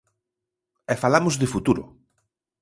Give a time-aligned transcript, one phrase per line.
[0.93, 1.83] E falamos de futuro.